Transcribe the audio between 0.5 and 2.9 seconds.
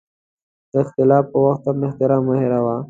د اختلاف پر وخت هم احترام مه هېروه.